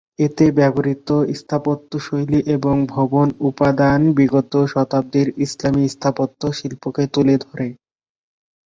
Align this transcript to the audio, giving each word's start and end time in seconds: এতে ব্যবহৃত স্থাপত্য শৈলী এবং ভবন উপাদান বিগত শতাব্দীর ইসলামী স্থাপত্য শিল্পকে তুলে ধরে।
এতে 0.19 0.45
ব্যবহৃত 0.51 1.09
স্থাপত্য 1.39 1.91
শৈলী 1.99 2.39
এবং 2.55 2.75
ভবন 2.87 3.27
উপাদান 3.49 3.99
বিগত 4.17 4.53
শতাব্দীর 4.73 5.27
ইসলামী 5.45 5.85
স্থাপত্য 5.87 6.41
শিল্পকে 6.57 7.03
তুলে 7.13 7.35
ধরে। 7.45 7.67